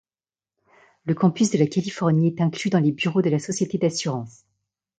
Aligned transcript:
Le 1.05 1.13
campus 1.13 1.51
de 1.51 1.59
la 1.59 1.67
Californie 1.67 2.29
est 2.35 2.41
inclus 2.41 2.71
dans 2.71 2.79
les 2.79 2.91
bureaux 2.91 3.21
de 3.21 3.29
la 3.29 3.37
société 3.37 3.77
d'assurance. 3.77 4.45